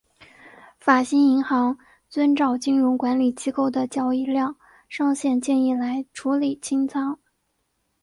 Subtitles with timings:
[0.79, 1.77] 法兴银行
[2.09, 4.55] 遵照金融管理机构的交易量
[4.89, 7.19] 上限建议来处理清仓。